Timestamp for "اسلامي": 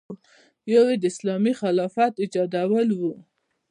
1.11-1.53